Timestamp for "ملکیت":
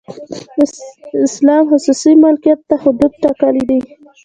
2.23-2.59